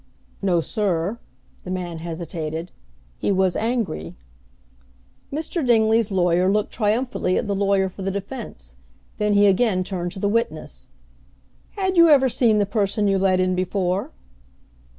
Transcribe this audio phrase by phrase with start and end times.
[0.41, 1.19] "No, sir."
[1.63, 2.71] The man hesitated.
[3.19, 4.15] "He was angry."
[5.31, 5.63] Mr.
[5.63, 8.73] Dingley's lawyer looked triumphantly at the lawyer for the defense;
[9.19, 10.89] then he again turned to the witness.
[11.73, 14.09] "Had you ever seen the person you let in before?"